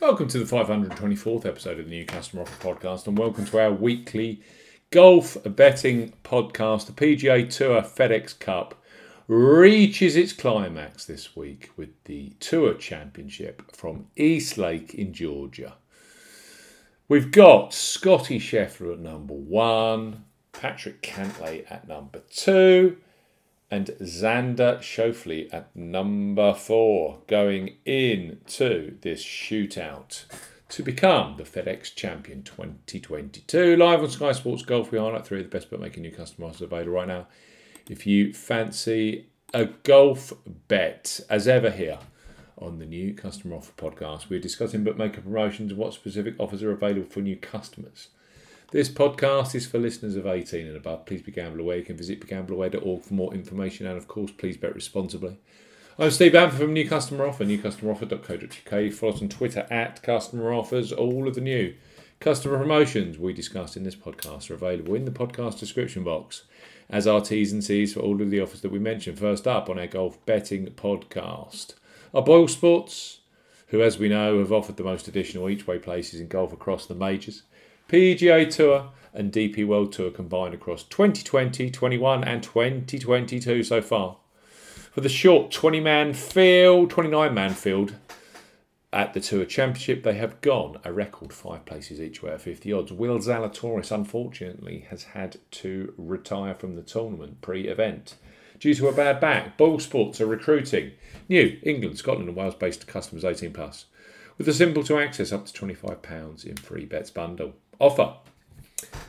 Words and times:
Welcome 0.00 0.28
to 0.28 0.38
the 0.38 0.46
524th 0.46 1.44
episode 1.44 1.78
of 1.78 1.84
the 1.84 1.90
New 1.90 2.06
Customer 2.06 2.40
Offer 2.40 2.74
Podcast, 2.74 3.06
and 3.06 3.18
welcome 3.18 3.44
to 3.44 3.60
our 3.60 3.70
weekly 3.70 4.40
golf 4.90 5.36
betting 5.44 6.14
podcast. 6.24 6.86
The 6.86 6.92
PGA 6.92 7.54
Tour 7.54 7.82
FedEx 7.82 8.38
Cup 8.38 8.82
reaches 9.28 10.16
its 10.16 10.32
climax 10.32 11.04
this 11.04 11.36
week 11.36 11.70
with 11.76 11.90
the 12.04 12.30
Tour 12.40 12.72
Championship 12.72 13.76
from 13.76 14.06
East 14.16 14.56
Lake 14.56 14.94
in 14.94 15.12
Georgia. 15.12 15.74
We've 17.06 17.30
got 17.30 17.74
Scottie 17.74 18.40
Scheffler 18.40 18.94
at 18.94 19.00
number 19.00 19.34
one, 19.34 20.24
Patrick 20.52 21.02
Cantlay 21.02 21.70
at 21.70 21.86
number 21.86 22.22
two, 22.30 22.96
and 23.70 23.86
Xander 24.00 24.80
Schauffele 24.80 25.52
at 25.52 25.74
number 25.76 26.52
four, 26.54 27.20
going 27.28 27.76
into 27.84 28.96
this 29.00 29.24
shootout 29.24 30.24
to 30.70 30.82
become 30.82 31.36
the 31.36 31.44
FedEx 31.44 31.94
Champion 31.94 32.42
2022. 32.42 33.76
Live 33.76 34.02
on 34.02 34.10
Sky 34.10 34.32
Sports 34.32 34.64
Golf, 34.64 34.90
we 34.90 34.98
are 34.98 35.10
highlight 35.10 35.26
three 35.26 35.38
of 35.38 35.44
the 35.44 35.56
best 35.56 35.70
bookmaking 35.70 36.02
new 36.02 36.10
customer 36.10 36.48
offers 36.48 36.62
available 36.62 36.92
right 36.92 37.08
now. 37.08 37.28
If 37.88 38.06
you 38.06 38.32
fancy 38.32 39.28
a 39.54 39.66
golf 39.66 40.32
bet, 40.68 41.20
as 41.30 41.46
ever 41.46 41.70
here 41.70 41.98
on 42.58 42.78
the 42.78 42.86
new 42.86 43.14
customer 43.14 43.56
offer 43.56 43.72
podcast, 43.76 44.28
we're 44.28 44.40
discussing 44.40 44.82
bookmaker 44.82 45.20
promotions 45.20 45.74
what 45.74 45.94
specific 45.94 46.34
offers 46.38 46.62
are 46.62 46.72
available 46.72 47.08
for 47.08 47.20
new 47.20 47.36
customers. 47.36 48.08
This 48.72 48.88
podcast 48.88 49.56
is 49.56 49.66
for 49.66 49.78
listeners 49.78 50.14
of 50.14 50.28
18 50.28 50.64
and 50.64 50.76
above. 50.76 51.04
Please 51.04 51.22
be 51.22 51.32
gamble 51.32 51.58
aware. 51.58 51.78
You 51.78 51.84
can 51.84 51.96
visit 51.96 52.24
begambleaware.org 52.24 53.02
for 53.02 53.14
more 53.14 53.34
information 53.34 53.84
and, 53.84 53.98
of 53.98 54.06
course, 54.06 54.30
please 54.30 54.56
bet 54.56 54.76
responsibly. 54.76 55.38
I'm 55.98 56.12
Steve 56.12 56.34
Bamford 56.34 56.60
from 56.60 56.72
New 56.72 56.88
Customer 56.88 57.26
Offer, 57.26 57.46
newcustomeroffer.co.uk. 57.46 58.92
Follow 58.92 59.12
us 59.12 59.22
on 59.22 59.28
Twitter 59.28 59.66
at 59.70 60.04
Customer 60.04 60.52
Offers. 60.52 60.92
All 60.92 61.26
of 61.26 61.34
the 61.34 61.40
new 61.40 61.74
customer 62.20 62.58
promotions 62.58 63.18
we 63.18 63.32
discussed 63.32 63.76
in 63.76 63.82
this 63.82 63.96
podcast 63.96 64.48
are 64.52 64.54
available 64.54 64.94
in 64.94 65.04
the 65.04 65.10
podcast 65.10 65.58
description 65.58 66.04
box 66.04 66.44
as 66.88 67.08
are 67.08 67.20
T's 67.20 67.52
and 67.52 67.64
C's 67.64 67.94
for 67.94 68.00
all 68.00 68.22
of 68.22 68.30
the 68.30 68.40
offers 68.40 68.60
that 68.60 68.70
we 68.70 68.78
mentioned. 68.78 69.18
First 69.18 69.48
up 69.48 69.68
on 69.68 69.80
our 69.80 69.88
golf 69.88 70.24
betting 70.26 70.66
podcast 70.66 71.74
are 72.14 72.22
Boyle 72.22 72.46
Sports, 72.46 73.18
who, 73.68 73.82
as 73.82 73.98
we 73.98 74.08
know, 74.08 74.38
have 74.38 74.52
offered 74.52 74.76
the 74.76 74.84
most 74.84 75.08
additional 75.08 75.48
each 75.48 75.66
way 75.66 75.80
places 75.80 76.20
in 76.20 76.28
golf 76.28 76.52
across 76.52 76.86
the 76.86 76.94
majors. 76.94 77.42
PGA 77.90 78.48
Tour 78.48 78.90
and 79.12 79.32
DP 79.32 79.66
World 79.66 79.90
Tour 79.90 80.12
combined 80.12 80.54
across 80.54 80.84
2020, 80.84 81.72
21, 81.72 82.22
and 82.22 82.40
2022 82.40 83.64
so 83.64 83.82
far. 83.82 84.16
For 84.92 85.00
the 85.00 85.08
short 85.08 85.50
20 85.50 85.80
man 85.80 86.14
field, 86.14 86.90
29 86.90 87.34
man 87.34 87.52
field 87.52 87.96
at 88.92 89.12
the 89.12 89.18
Tour 89.18 89.44
Championship, 89.44 90.04
they 90.04 90.14
have 90.14 90.40
gone 90.40 90.78
a 90.84 90.92
record 90.92 91.32
five 91.32 91.64
places 91.66 92.00
each 92.00 92.22
way 92.22 92.30
at 92.30 92.40
50 92.40 92.72
odds. 92.72 92.92
Will 92.92 93.18
Zalatoris, 93.18 93.90
unfortunately, 93.90 94.86
has 94.90 95.02
had 95.02 95.38
to 95.50 95.92
retire 95.98 96.54
from 96.54 96.76
the 96.76 96.82
tournament 96.82 97.40
pre 97.40 97.66
event 97.66 98.14
due 98.60 98.74
to 98.74 98.86
a 98.86 98.92
bad 98.92 99.18
back. 99.18 99.58
Boyle 99.58 99.80
Sports 99.80 100.20
are 100.20 100.26
recruiting 100.26 100.92
new 101.28 101.58
England, 101.64 101.98
Scotland, 101.98 102.28
and 102.28 102.36
Wales 102.36 102.54
based 102.54 102.86
customers 102.86 103.24
18 103.24 103.52
plus 103.52 103.86
with 104.38 104.46
a 104.46 104.52
simple 104.52 104.84
to 104.84 104.96
access 104.96 105.32
up 105.32 105.44
to 105.46 105.52
£25 105.52 106.46
in 106.46 106.56
free 106.56 106.84
bets 106.84 107.10
bundle 107.10 107.54
offer. 107.80 108.14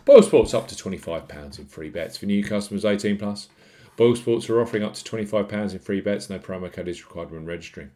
Boyle 0.05 0.23
Sports 0.23 0.53
up 0.53 0.67
to 0.69 0.75
£25 0.75 1.59
in 1.59 1.66
free 1.66 1.89
bets 1.89 2.17
for 2.17 2.25
new 2.25 2.44
customers 2.44 2.86
18 2.86 3.17
plus. 3.17 3.50
Boyle 3.97 4.16
Sports 4.16 4.50
are 4.50 4.61
offering 4.61 4.83
up 4.83 4.94
to 4.95 5.03
£25 5.03 5.73
in 5.73 5.80
free 5.80 6.02
bets. 6.02 6.30
No 6.30 6.39
promo 6.39 6.72
code 6.72 6.88
is 6.88 7.03
required 7.03 7.31
when 7.31 7.45
registering. 7.45 7.91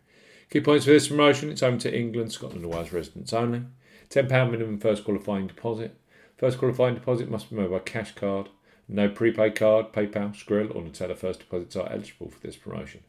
Key 0.51 0.61
points 0.61 0.85
for 0.85 0.91
this 0.91 1.07
promotion: 1.07 1.49
it's 1.49 1.63
open 1.63 1.79
to 1.79 1.97
England, 1.97 2.31
Scotland, 2.31 2.63
and 2.63 2.71
Wales 2.71 2.91
residents 2.91 3.33
only. 3.33 3.63
£10 4.09 4.51
minimum 4.51 4.77
first 4.77 5.03
qualifying 5.03 5.47
deposit. 5.47 5.97
First 6.37 6.59
qualifying 6.59 6.93
deposit 6.93 7.29
must 7.29 7.49
be 7.49 7.55
made 7.55 7.71
by 7.71 7.79
cash 7.79 8.13
card. 8.13 8.49
No 8.87 9.09
prepaid 9.09 9.55
card, 9.55 9.91
PayPal, 9.91 10.35
Skrill, 10.35 10.75
or 10.75 10.83
Neteller 10.83 11.17
first 11.17 11.39
deposits 11.39 11.75
are 11.75 11.91
eligible 11.91 12.29
for 12.29 12.39
this 12.41 12.55
promotion. 12.55 13.01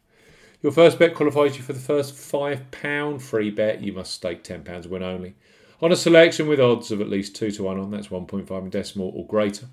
Your 0.63 0.73
first 0.73 0.99
bet 0.99 1.15
qualifies 1.15 1.59
you 1.59 1.63
for 1.63 1.75
the 1.75 1.79
first 1.79 2.15
£5 2.15 3.21
free 3.21 3.51
bet. 3.51 3.83
You 3.83 3.93
must 3.93 4.15
stake 4.15 4.43
£10 4.43 4.87
win 4.87 5.03
only 5.03 5.35
on 5.81 5.93
a 5.93 5.97
selection 5.97 6.49
with 6.49 6.61
odds 6.61 6.91
of 6.91 7.01
at 7.01 7.09
least 7.09 7.37
2 7.37 7.51
to 7.53 7.63
1 7.65 7.79
on, 7.79 7.91
that's 7.91 8.09
1.5 8.09 8.63
in 8.63 8.71
decimal 8.71 9.13
or 9.15 9.27
greater. 9.27 9.67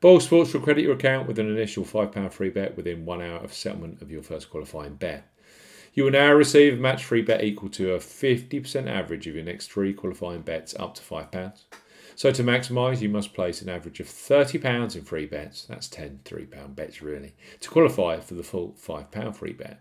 Boyle 0.00 0.20
Sports 0.20 0.54
will 0.54 0.60
credit 0.62 0.82
your 0.82 0.94
account 0.94 1.28
with 1.28 1.38
an 1.38 1.50
initial 1.50 1.84
£5 1.84 2.32
free 2.32 2.48
bet 2.48 2.76
within 2.76 3.04
one 3.04 3.20
hour 3.20 3.38
of 3.38 3.52
settlement 3.52 4.00
of 4.00 4.10
your 4.10 4.22
first 4.22 4.48
qualifying 4.48 4.94
bet. 4.94 5.30
You 5.92 6.04
will 6.04 6.12
now 6.12 6.32
receive 6.32 6.74
a 6.74 6.80
match 6.80 7.04
free 7.04 7.22
bet 7.22 7.44
equal 7.44 7.68
to 7.70 7.92
a 7.92 7.98
50% 7.98 8.88
average 8.88 9.26
of 9.26 9.34
your 9.34 9.44
next 9.44 9.70
three 9.70 9.92
qualifying 9.92 10.42
bets 10.42 10.74
up 10.78 10.94
to 10.94 11.02
£5. 11.02 11.64
So 12.14 12.30
to 12.30 12.44
maximise, 12.44 13.00
you 13.00 13.08
must 13.08 13.34
place 13.34 13.60
an 13.60 13.68
average 13.68 14.00
of 14.00 14.06
£30 14.06 14.96
in 14.96 15.02
free 15.02 15.26
bets, 15.26 15.64
that's 15.64 15.88
10 15.88 16.20
£3 16.24 16.74
bets 16.74 17.02
really, 17.02 17.34
to 17.60 17.68
qualify 17.68 18.20
for 18.20 18.34
the 18.34 18.42
full 18.42 18.76
£5 18.80 19.34
free 19.34 19.52
bet. 19.52 19.80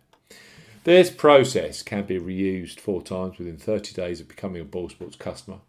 This 0.89 1.11
process 1.11 1.83
can 1.83 2.05
be 2.05 2.19
reused 2.19 2.79
four 2.79 3.03
times 3.03 3.37
within 3.37 3.57
30 3.57 3.93
days 3.93 4.19
of 4.19 4.27
becoming 4.27 4.59
a 4.59 4.65
Boyle 4.65 4.89
Sports 4.89 5.15
customer, 5.15 5.59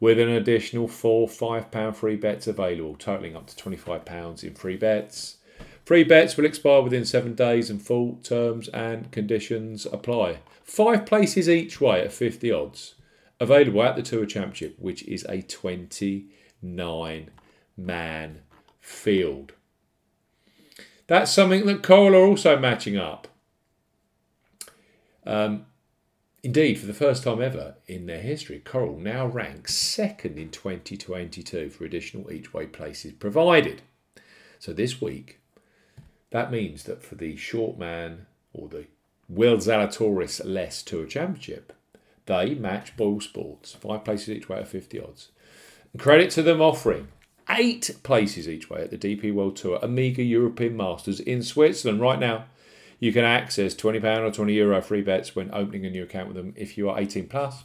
with 0.00 0.18
an 0.18 0.28
additional 0.28 0.88
four 0.88 1.28
£5 1.28 1.94
free 1.94 2.16
bets 2.16 2.48
available, 2.48 2.96
totaling 2.96 3.36
up 3.36 3.46
to 3.46 3.54
£25 3.54 4.42
in 4.42 4.54
free 4.56 4.76
bets. 4.76 5.36
Free 5.84 6.02
bets 6.02 6.36
will 6.36 6.46
expire 6.46 6.82
within 6.82 7.04
seven 7.04 7.36
days 7.36 7.70
and 7.70 7.80
full 7.80 8.16
terms 8.24 8.66
and 8.70 9.12
conditions 9.12 9.86
apply. 9.86 10.40
Five 10.64 11.06
places 11.06 11.48
each 11.48 11.80
way 11.80 12.00
at 12.00 12.10
50 12.10 12.50
odds. 12.50 12.96
Available 13.38 13.84
at 13.84 13.94
the 13.94 14.02
Tour 14.02 14.26
Championship, 14.26 14.74
which 14.80 15.04
is 15.04 15.24
a 15.28 15.42
29 15.42 17.30
man 17.76 18.40
field. 18.80 19.52
That's 21.06 21.30
something 21.30 21.66
that 21.66 21.84
Coral 21.84 22.16
are 22.16 22.26
also 22.26 22.58
matching 22.58 22.96
up. 22.96 23.28
Um, 25.26 25.66
indeed, 26.42 26.78
for 26.78 26.86
the 26.86 26.94
first 26.94 27.24
time 27.24 27.42
ever 27.42 27.74
in 27.86 28.06
their 28.06 28.20
history, 28.20 28.60
Coral 28.60 28.98
now 28.98 29.26
ranks 29.26 29.74
second 29.74 30.38
in 30.38 30.50
2022 30.50 31.70
for 31.70 31.84
additional 31.84 32.30
each 32.30 32.54
way 32.54 32.66
places 32.66 33.12
provided. 33.12 33.82
So 34.58 34.72
this 34.72 35.00
week, 35.00 35.40
that 36.30 36.50
means 36.50 36.84
that 36.84 37.02
for 37.02 37.14
the 37.14 37.36
short 37.36 37.78
man 37.78 38.26
or 38.52 38.68
the 38.68 38.86
Will 39.28 39.56
Zalatoris 39.56 40.40
Less 40.44 40.82
Tour 40.82 41.06
Championship, 41.06 41.72
they 42.26 42.54
match 42.54 42.96
Boyle 42.96 43.20
Sports, 43.20 43.74
five 43.74 44.04
places 44.04 44.30
each 44.30 44.48
way 44.48 44.58
at 44.58 44.68
50 44.68 45.00
odds. 45.00 45.30
And 45.92 46.02
credit 46.02 46.30
to 46.32 46.42
them 46.42 46.60
offering 46.60 47.08
eight 47.48 47.96
places 48.02 48.48
each 48.48 48.68
way 48.68 48.82
at 48.82 48.90
the 48.90 48.98
DP 48.98 49.32
World 49.32 49.56
Tour 49.56 49.78
Omega 49.82 50.22
European 50.22 50.76
Masters 50.76 51.20
in 51.20 51.42
Switzerland 51.42 52.00
right 52.00 52.18
now. 52.18 52.46
You 52.98 53.12
can 53.12 53.24
access 53.24 53.74
£20 53.74 53.96
or 54.02 54.30
€20 54.30 54.54
Euro 54.54 54.80
free 54.80 55.02
bets 55.02 55.36
when 55.36 55.52
opening 55.52 55.84
a 55.84 55.90
new 55.90 56.04
account 56.04 56.28
with 56.28 56.36
them 56.36 56.54
if 56.56 56.78
you 56.78 56.88
are 56.88 56.98
18 56.98 57.28
plus. 57.28 57.64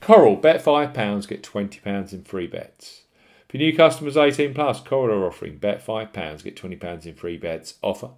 Coral, 0.00 0.36
bet 0.36 0.64
£5, 0.64 1.28
get 1.28 1.42
£20 1.42 2.12
in 2.12 2.24
free 2.24 2.46
bets. 2.46 3.02
For 3.48 3.56
new 3.56 3.74
customers 3.76 4.16
18 4.16 4.54
plus, 4.54 4.80
Coral 4.80 5.18
are 5.18 5.26
offering 5.26 5.58
bet 5.58 5.84
£5, 5.84 6.42
get 6.44 6.56
£20 6.56 7.06
in 7.06 7.14
free 7.14 7.36
bets 7.36 7.74
offer. 7.82 8.10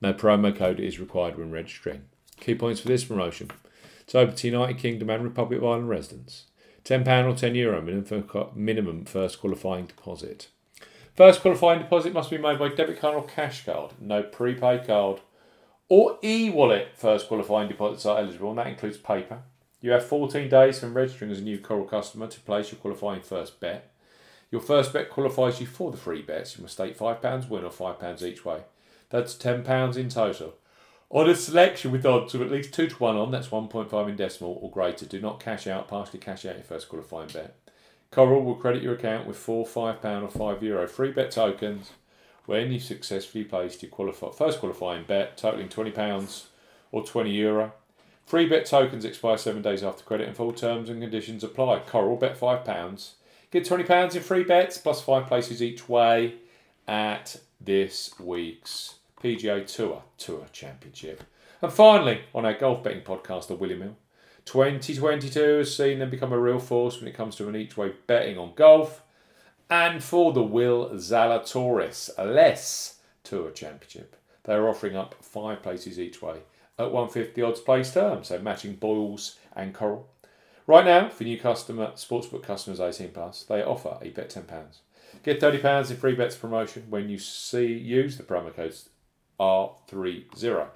No 0.00 0.12
promo 0.14 0.54
code 0.54 0.80
is 0.80 1.00
required 1.00 1.36
when 1.36 1.50
registering. 1.50 2.02
Key 2.40 2.54
points 2.54 2.80
for 2.80 2.88
this 2.88 3.04
promotion. 3.04 3.50
It's 4.00 4.14
open 4.14 4.36
to 4.36 4.48
United 4.48 4.78
Kingdom 4.78 5.10
and 5.10 5.24
Republic 5.24 5.58
of 5.58 5.64
Ireland 5.64 5.88
residents. 5.88 6.44
£10 6.84 7.02
or 7.26 7.34
€10 7.34 7.56
Euro 7.56 7.82
minimum, 7.82 8.50
minimum 8.54 9.04
first 9.04 9.40
qualifying 9.40 9.86
deposit. 9.86 10.48
First 11.14 11.42
qualifying 11.42 11.80
deposit 11.80 12.12
must 12.12 12.30
be 12.30 12.38
made 12.38 12.58
by 12.58 12.68
debit 12.68 13.00
card 13.00 13.16
or 13.16 13.26
cash 13.26 13.66
card. 13.66 13.92
No 14.00 14.22
prepaid 14.22 14.86
card 14.86 15.20
or 15.88 16.18
e-wallet 16.22 16.88
first 16.94 17.28
qualifying 17.28 17.68
deposits 17.68 18.06
are 18.06 18.18
eligible, 18.18 18.50
and 18.50 18.58
that 18.58 18.66
includes 18.66 18.98
PayPal. 18.98 19.40
You 19.80 19.92
have 19.92 20.04
14 20.04 20.48
days 20.48 20.80
from 20.80 20.94
registering 20.94 21.30
as 21.30 21.38
a 21.38 21.42
new 21.42 21.58
Coral 21.58 21.84
customer 21.84 22.26
to 22.26 22.40
place 22.40 22.72
your 22.72 22.80
qualifying 22.80 23.22
first 23.22 23.60
bet. 23.60 23.92
Your 24.50 24.60
first 24.60 24.92
bet 24.92 25.10
qualifies 25.10 25.60
you 25.60 25.66
for 25.66 25.90
the 25.90 25.96
free 25.96 26.22
bets. 26.22 26.56
You 26.56 26.62
must 26.62 26.74
stake 26.74 26.98
£5 26.98 27.48
win 27.48 27.64
or 27.64 27.70
£5 27.70 28.22
each 28.22 28.44
way. 28.44 28.62
That's 29.10 29.34
£10 29.34 29.96
in 29.96 30.08
total. 30.08 30.54
On 31.10 31.28
a 31.28 31.34
selection 31.34 31.90
with 31.90 32.04
odds 32.04 32.34
of 32.34 32.42
at 32.42 32.50
least 32.50 32.74
2 32.74 32.88
to 32.88 32.96
1 32.96 33.16
on, 33.16 33.30
that's 33.30 33.48
1.5 33.48 34.08
in 34.08 34.16
decimal 34.16 34.58
or 34.60 34.70
greater. 34.70 35.06
Do 35.06 35.20
not 35.20 35.40
cash 35.40 35.66
out, 35.66 35.88
partially 35.88 36.18
cash 36.18 36.44
out 36.44 36.56
your 36.56 36.64
first 36.64 36.88
qualifying 36.88 37.28
bet. 37.28 37.54
Coral 38.10 38.42
will 38.42 38.54
credit 38.54 38.82
your 38.82 38.94
account 38.94 39.26
with 39.26 39.36
four 39.36 39.64
£5 39.64 40.04
or 40.04 40.28
€5 40.28 40.62
Euro 40.62 40.88
free 40.88 41.12
bet 41.12 41.30
tokens 41.30 41.92
when 42.48 42.72
you 42.72 42.80
successfully 42.80 43.44
placed 43.44 43.82
your 43.82 43.90
qualify, 43.90 44.30
first 44.30 44.58
qualifying 44.58 45.04
bet 45.04 45.36
totaling 45.36 45.68
£20 45.68 46.46
or 46.90 47.04
€20. 47.04 47.34
Euro. 47.34 47.74
Free 48.24 48.48
bet 48.48 48.64
tokens 48.64 49.04
expire 49.04 49.36
seven 49.36 49.60
days 49.60 49.82
after 49.82 50.02
credit 50.02 50.28
and 50.28 50.34
full 50.34 50.52
terms 50.52 50.88
and 50.88 51.02
conditions 51.02 51.44
apply. 51.44 51.80
Coral 51.80 52.16
bet 52.16 52.40
£5. 52.40 53.10
Get 53.50 53.68
£20 53.68 54.16
in 54.16 54.22
free 54.22 54.44
bets 54.44 54.78
plus 54.78 55.02
five 55.02 55.26
places 55.26 55.62
each 55.62 55.90
way 55.90 56.36
at 56.86 57.36
this 57.60 58.18
week's 58.18 58.94
PGA 59.22 59.66
Tour 59.66 60.04
Tour 60.16 60.46
Championship. 60.50 61.24
And 61.60 61.70
finally, 61.70 62.22
on 62.34 62.46
our 62.46 62.54
golf 62.54 62.82
betting 62.82 63.02
podcast, 63.02 63.48
the 63.48 63.56
William 63.56 63.82
Hill, 63.82 63.96
2022 64.46 65.40
has 65.58 65.76
seen 65.76 65.98
them 65.98 66.08
become 66.08 66.32
a 66.32 66.38
real 66.38 66.60
force 66.60 66.98
when 66.98 67.08
it 67.08 67.14
comes 67.14 67.36
to 67.36 67.48
an 67.50 67.56
each 67.56 67.76
way 67.76 67.92
betting 68.06 68.38
on 68.38 68.54
golf. 68.54 69.02
And 69.70 70.02
for 70.02 70.32
the 70.32 70.42
Will 70.42 70.90
Zalatoris 70.94 72.10
Less 72.18 73.00
Tour 73.22 73.50
Championship, 73.50 74.16
they're 74.44 74.68
offering 74.68 74.96
up 74.96 75.14
five 75.22 75.62
places 75.62 76.00
each 76.00 76.22
way 76.22 76.38
at 76.78 76.92
150 76.92 77.42
odds 77.42 77.60
place 77.60 77.92
term, 77.92 78.24
so 78.24 78.38
matching 78.38 78.76
Boyles 78.76 79.36
and 79.54 79.74
Coral. 79.74 80.08
Right 80.66 80.84
now, 80.84 81.08
for 81.08 81.24
new 81.24 81.38
customer 81.38 81.92
sportsbook 81.96 82.42
customers 82.42 82.80
18 82.80 83.10
plus, 83.10 83.42
they 83.42 83.62
offer 83.62 83.98
a 84.00 84.10
bet 84.10 84.30
£10. 84.30 84.44
Get 85.22 85.40
£30 85.40 85.90
in 85.90 85.96
free 85.96 86.14
bets 86.14 86.36
promotion 86.36 86.84
when 86.88 87.08
you 87.08 87.18
see 87.18 87.66
use 87.66 88.16
the 88.16 88.22
promo 88.22 88.54
code 88.54 88.74
R30. 89.40 90.66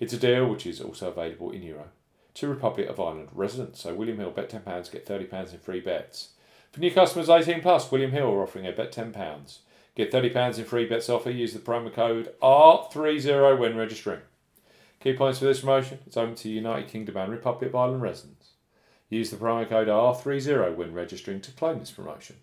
It's 0.00 0.12
a 0.12 0.18
deal 0.18 0.46
which 0.46 0.66
is 0.66 0.80
also 0.80 1.10
available 1.10 1.50
in 1.50 1.62
Euro 1.62 1.88
to 2.34 2.48
Republic 2.48 2.88
of 2.88 3.00
Ireland 3.00 3.28
residents. 3.32 3.80
So 3.80 3.94
William 3.94 4.18
Hill 4.18 4.32
bet 4.32 4.50
£10, 4.50 4.92
get 4.92 5.06
£30 5.06 5.52
in 5.52 5.58
free 5.60 5.80
bets. 5.80 6.30
For 6.74 6.80
new 6.80 6.90
customers 6.90 7.30
18 7.30 7.60
plus, 7.60 7.92
William 7.92 8.10
Hill 8.10 8.26
are 8.26 8.42
offering 8.42 8.66
a 8.66 8.72
bet 8.72 8.90
£10. 8.90 9.58
Get 9.94 10.10
£30 10.10 10.58
in 10.58 10.64
free 10.64 10.86
bets 10.86 11.08
offer. 11.08 11.30
Use 11.30 11.52
the 11.52 11.60
promo 11.60 11.94
code 11.94 12.34
R30 12.42 13.56
when 13.60 13.76
registering. 13.76 14.22
Key 14.98 15.12
points 15.12 15.38
for 15.38 15.44
this 15.44 15.60
promotion 15.60 16.00
it's 16.04 16.16
open 16.16 16.34
to 16.34 16.48
United 16.48 16.88
Kingdom 16.88 17.16
and 17.16 17.30
Republic 17.30 17.68
of 17.68 17.76
Ireland 17.76 18.02
residents. 18.02 18.54
Use 19.08 19.30
the 19.30 19.36
promo 19.36 19.68
code 19.68 19.86
R30 19.86 20.74
when 20.74 20.92
registering 20.92 21.40
to 21.42 21.52
claim 21.52 21.78
this 21.78 21.92
promotion. 21.92 22.38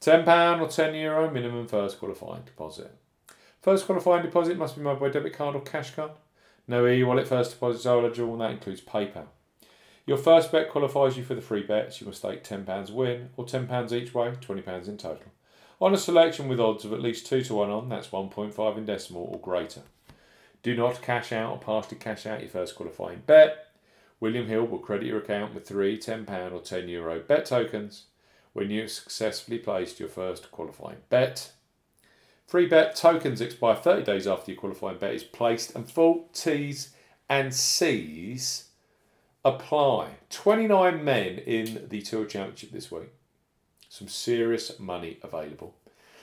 £10 0.00 0.60
or 0.60 0.66
€10 0.66 1.00
Euro 1.00 1.30
minimum 1.30 1.68
first 1.68 2.00
qualifying 2.00 2.42
deposit. 2.42 2.90
First 3.60 3.86
qualifying 3.86 4.24
deposit 4.24 4.58
must 4.58 4.74
be 4.74 4.82
made 4.82 4.98
by 4.98 5.08
debit 5.08 5.34
card 5.34 5.54
or 5.54 5.60
cash 5.60 5.94
card. 5.94 6.10
No 6.66 6.88
e-wallet 6.88 7.28
first 7.28 7.52
deposits 7.52 7.86
are 7.86 8.00
eligible 8.00 8.32
and 8.32 8.40
that 8.40 8.50
includes 8.50 8.80
PayPal. 8.80 9.28
Your 10.04 10.16
first 10.16 10.50
bet 10.50 10.70
qualifies 10.70 11.16
you 11.16 11.22
for 11.22 11.34
the 11.34 11.40
free 11.40 11.62
bets. 11.62 12.00
You 12.00 12.06
must 12.06 12.18
stake 12.18 12.42
£10 12.42 12.90
win 12.90 13.30
or 13.36 13.44
£10 13.44 13.92
each 13.92 14.12
way, 14.14 14.30
£20 14.30 14.88
in 14.88 14.96
total. 14.96 15.32
On 15.80 15.94
a 15.94 15.98
selection 15.98 16.48
with 16.48 16.60
odds 16.60 16.84
of 16.84 16.92
at 16.92 17.00
least 17.00 17.26
2 17.26 17.42
to 17.44 17.54
1 17.54 17.70
on, 17.70 17.88
that's 17.88 18.08
1.5 18.08 18.78
in 18.78 18.84
decimal 18.84 19.30
or 19.32 19.40
greater. 19.40 19.82
Do 20.62 20.76
not 20.76 21.02
cash 21.02 21.32
out 21.32 21.52
or 21.52 21.58
partially 21.58 21.98
cash 21.98 22.26
out 22.26 22.40
your 22.40 22.50
first 22.50 22.76
qualifying 22.76 23.22
bet. 23.26 23.68
William 24.20 24.46
Hill 24.46 24.64
will 24.64 24.78
credit 24.78 25.06
your 25.06 25.18
account 25.18 25.54
with 25.54 25.66
three 25.66 25.98
£10 25.98 26.28
or 26.52 26.60
€10 26.60 26.88
Euro 26.88 27.20
bet 27.20 27.44
tokens 27.46 28.04
when 28.52 28.70
you 28.70 28.82
have 28.82 28.90
successfully 28.90 29.58
placed 29.58 29.98
your 29.98 30.08
first 30.08 30.50
qualifying 30.52 30.98
bet. 31.08 31.52
Free 32.46 32.66
bet 32.66 32.94
tokens 32.94 33.40
expire 33.40 33.74
30 33.74 34.04
days 34.04 34.26
after 34.26 34.52
your 34.52 34.60
qualifying 34.60 34.98
bet 34.98 35.14
is 35.14 35.24
placed, 35.24 35.74
and 35.74 35.90
full 35.90 36.28
T's 36.32 36.94
and 37.28 37.52
C's 37.52 38.68
apply. 39.44 40.16
29 40.30 41.04
men 41.04 41.38
in 41.38 41.86
the 41.88 42.02
Tour 42.02 42.24
Championship 42.24 42.70
this 42.70 42.90
week. 42.90 43.10
Some 43.88 44.08
serious 44.08 44.78
money 44.78 45.18
available. 45.22 45.74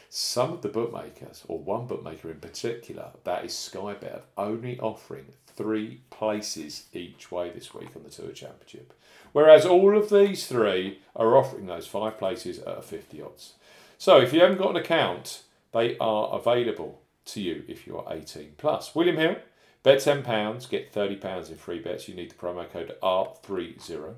Some 0.09 0.53
of 0.53 0.61
the 0.63 0.69
bookmakers, 0.69 1.43
or 1.47 1.59
one 1.59 1.85
bookmaker 1.85 2.31
in 2.31 2.39
particular, 2.39 3.11
that 3.25 3.45
is 3.45 3.51
Skybet, 3.51 4.21
only 4.37 4.79
offering 4.79 5.25
three 5.55 6.01
places 6.09 6.85
each 6.93 7.31
way 7.31 7.51
this 7.51 7.73
week 7.73 7.89
on 7.95 8.03
the 8.03 8.09
Tour 8.09 8.31
Championship. 8.31 8.93
Whereas 9.33 9.65
all 9.65 9.95
of 9.95 10.09
these 10.09 10.47
three 10.47 10.99
are 11.15 11.37
offering 11.37 11.67
those 11.67 11.85
five 11.85 12.17
places 12.17 12.59
at 12.59 12.79
a 12.79 12.81
50 12.81 13.21
odds. 13.21 13.53
So 13.99 14.19
if 14.19 14.33
you 14.33 14.39
haven't 14.39 14.57
got 14.57 14.71
an 14.71 14.77
account, 14.77 15.43
they 15.73 15.95
are 15.99 16.33
available 16.33 17.01
to 17.25 17.41
you 17.41 17.63
if 17.67 17.85
you 17.85 17.97
are 17.97 18.11
18 18.11 18.53
plus. 18.57 18.95
William 18.95 19.17
Hill, 19.17 19.35
bet 19.83 19.99
£10, 19.99 20.69
get 20.69 20.93
£30 20.93 21.49
in 21.49 21.55
free 21.55 21.79
bets. 21.79 22.07
You 22.07 22.15
need 22.15 22.31
the 22.31 22.35
promo 22.35 22.69
code 22.69 22.95
R30. 23.01 24.15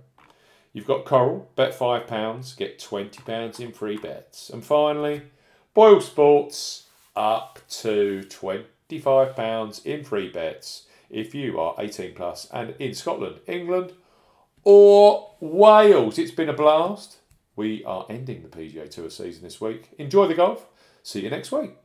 You've 0.73 0.87
got 0.87 1.05
Coral, 1.05 1.49
bet 1.55 1.77
£5, 1.77 2.57
get 2.57 2.79
£20 2.79 3.59
in 3.59 3.71
free 3.71 3.97
bets. 3.97 4.49
And 4.49 4.63
finally, 4.63 5.23
Boyle 5.73 6.01
Sports, 6.01 6.87
up 7.15 7.59
to 7.69 8.23
£25 8.29 9.85
in 9.85 10.03
free 10.03 10.29
bets 10.29 10.87
if 11.09 11.35
you 11.35 11.59
are 11.59 11.75
18 11.77 12.13
plus 12.15 12.47
and 12.53 12.73
in 12.79 12.93
Scotland, 12.93 13.39
England, 13.47 13.91
or 14.63 15.31
Wales. 15.39 16.17
It's 16.17 16.31
been 16.31 16.49
a 16.49 16.53
blast. 16.53 17.17
We 17.55 17.83
are 17.83 18.05
ending 18.09 18.43
the 18.43 18.47
PGA 18.47 18.89
Tour 18.89 19.09
season 19.09 19.43
this 19.43 19.59
week. 19.59 19.89
Enjoy 19.97 20.27
the 20.27 20.35
golf. 20.35 20.65
See 21.03 21.21
you 21.21 21.29
next 21.29 21.51
week. 21.51 21.81